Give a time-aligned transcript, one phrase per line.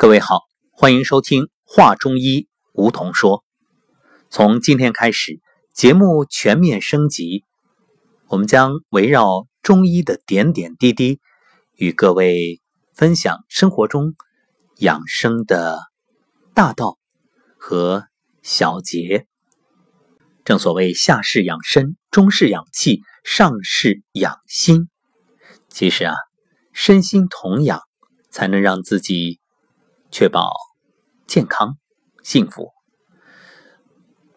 [0.00, 3.42] 各位好，欢迎收听《话中医》，梧桐说。
[4.30, 5.40] 从今天开始，
[5.74, 7.44] 节目全面升级，
[8.28, 11.18] 我们将围绕中医的点点滴滴，
[11.74, 12.60] 与各位
[12.94, 14.14] 分享生活中
[14.76, 15.80] 养生的
[16.54, 16.96] 大道
[17.58, 18.06] 和
[18.40, 19.26] 小节。
[20.44, 24.88] 正所谓下士养身，中士养气，上士养心。
[25.68, 26.14] 其实啊，
[26.72, 27.82] 身心同养，
[28.30, 29.37] 才能让自己
[30.10, 30.52] 确保
[31.26, 31.76] 健康、
[32.22, 32.72] 幸福。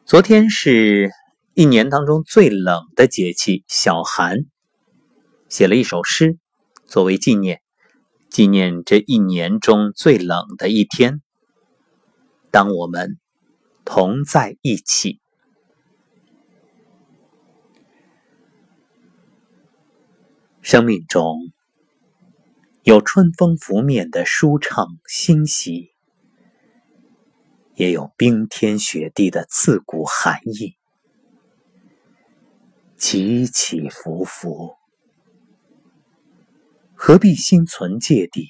[0.06, 1.12] 昨天是
[1.54, 4.40] 一年当中最冷的节气小寒，
[5.50, 6.38] 写了一首诗
[6.86, 7.62] 作为纪念，
[8.30, 11.22] 纪念这一年中最冷的一天。
[12.52, 13.18] 当我们
[13.86, 15.20] 同在一起。
[20.62, 21.40] 生命中
[22.84, 25.92] 有春风拂面的舒畅欣喜，
[27.76, 30.76] 也有冰天雪地的刺骨寒意，
[32.98, 34.74] 起起伏伏，
[36.96, 38.48] 何必心存芥蒂？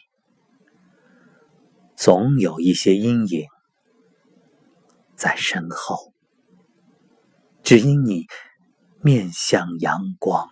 [1.97, 3.47] 总有一些阴影
[5.17, 6.13] 在身后，
[7.63, 8.27] 只因你
[9.01, 10.47] 面向阳光。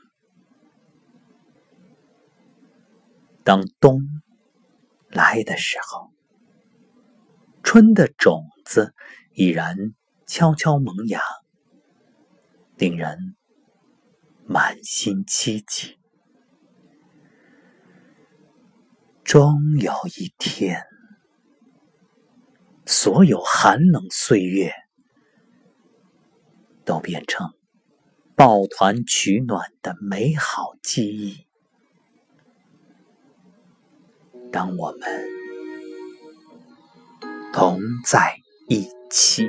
[3.49, 4.03] 当冬
[5.09, 6.11] 来的时候，
[7.63, 8.93] 春的种子
[9.33, 9.75] 已然
[10.27, 11.19] 悄悄萌芽，
[12.77, 13.35] 令人
[14.45, 15.97] 满心期冀。
[19.23, 20.83] 终有一天，
[22.85, 24.71] 所有寒冷岁月
[26.85, 27.51] 都变成
[28.35, 31.48] 抱团取暖的美好记忆。
[34.51, 35.01] 当我们
[37.53, 38.35] 同在
[38.67, 39.47] 一起，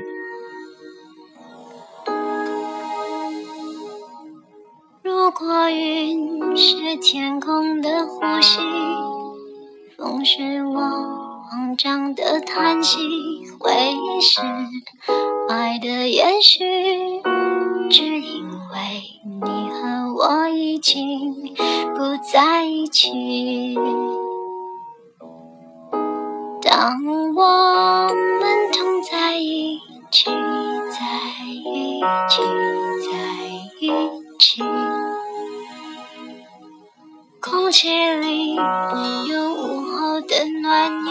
[5.03, 8.61] 如果云是天空的呼吸，
[9.97, 10.81] 风是我
[11.51, 12.99] 慌张的叹息，
[13.59, 14.43] 回忆是
[15.49, 16.59] 爱的延续，
[17.91, 21.55] 只因为你和我已经
[21.95, 23.11] 不在一起。
[32.01, 32.41] 一起，
[33.05, 33.13] 在
[33.79, 33.91] 一
[34.39, 34.63] 起，
[37.43, 41.11] 空气里有午后的暖意。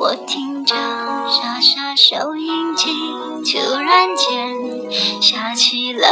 [0.00, 2.94] 我听着沙沙收音机，
[3.44, 6.08] 突然间下起了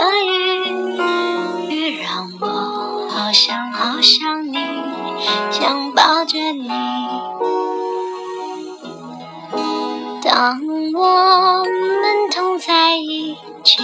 [10.33, 10.61] 当
[10.95, 13.79] 我们同在一起，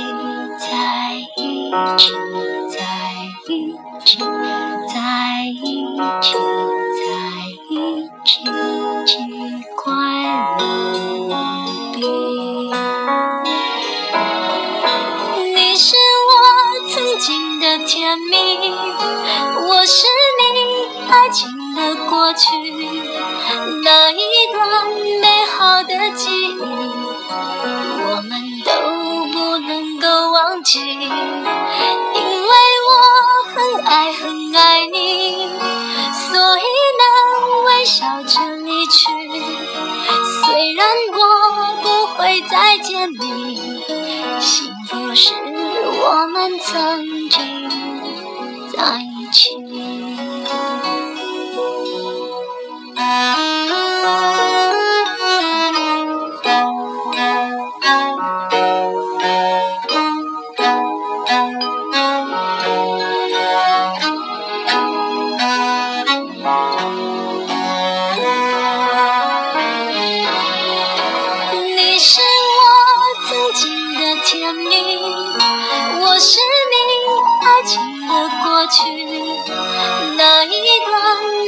[0.61, 2.13] 在一起，
[2.71, 2.79] 在
[3.49, 3.75] 一
[4.05, 4.19] 起，
[4.89, 5.59] 在一
[6.23, 6.39] 起，
[7.03, 7.05] 在
[7.69, 7.75] 一
[8.25, 8.45] 起，
[9.05, 9.11] 既
[9.75, 9.83] 快
[10.57, 10.63] 乐
[11.19, 11.35] 无
[11.93, 11.99] 比。
[15.53, 15.97] 你是
[16.29, 16.31] 我
[16.89, 18.71] 曾经的甜蜜，
[19.69, 20.07] 我是
[20.39, 20.55] 你
[21.11, 22.47] 爱情的过去，
[23.83, 24.15] 那一
[26.17, 28.33] 记忆，我们
[28.65, 28.71] 都
[29.33, 32.55] 不能够忘记，因为
[32.89, 32.91] 我
[33.53, 33.55] 很
[33.85, 35.47] 爱很爱你，
[36.31, 36.65] 所以
[36.97, 37.05] 能
[37.65, 38.97] 微笑着离去。
[40.45, 41.19] 虽然我
[41.83, 41.85] 不
[42.15, 43.83] 会再见你，
[44.41, 47.69] 幸福是我们曾经
[48.75, 49.66] 在一起。
[74.25, 74.97] 甜蜜，
[76.01, 76.39] 我是
[76.73, 76.77] 你
[77.43, 78.83] 爱情的过去，
[80.17, 80.51] 那一
[80.87, 80.95] 段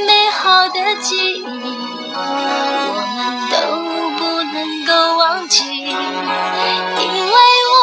[0.06, 1.43] 美好的记忆，
[2.15, 3.19] 我们
[3.50, 3.56] 都
[4.19, 4.56] 不能
[4.87, 7.37] 够忘记，因为
[7.73, 7.76] 我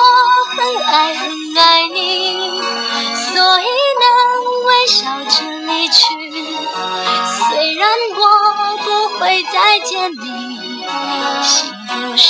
[0.55, 1.21] 很爱很
[1.57, 1.99] 爱你，
[3.31, 3.63] 所以
[4.01, 4.05] 能
[4.65, 4.97] 微笑
[5.29, 5.35] 着
[5.65, 5.95] 离去。
[7.49, 7.81] 虽然
[8.17, 8.21] 我
[8.83, 8.87] 不
[9.19, 10.83] 会再见你，
[11.43, 11.53] 幸
[11.87, 12.25] 福是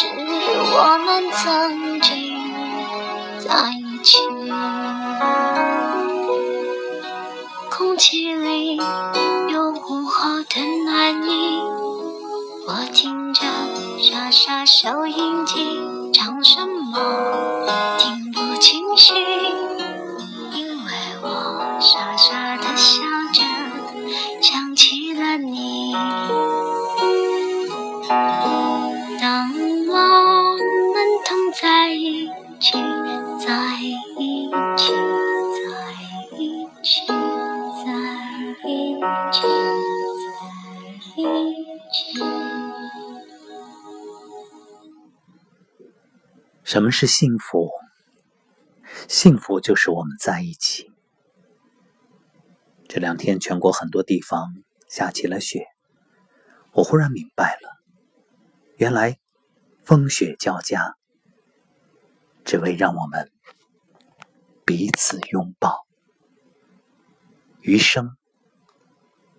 [0.74, 0.76] 我
[1.06, 2.25] 们曾经
[3.48, 4.18] 在一起。
[7.70, 11.60] 空气里有午后的暖意，
[12.68, 13.42] 我听着
[14.00, 15.80] 沙沙收音机，
[46.66, 47.70] 什么是幸福？
[49.08, 50.92] 幸福就是我们在一起。
[52.88, 54.52] 这两天，全国很多地方
[54.90, 55.68] 下起了雪，
[56.72, 57.70] 我忽然明白了，
[58.78, 59.20] 原来
[59.84, 60.96] 风雪交加，
[62.44, 63.32] 只为让我们
[64.66, 65.86] 彼此拥抱，
[67.62, 68.18] 余生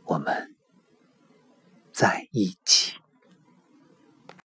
[0.05, 0.55] 我们
[1.93, 3.00] 在一起。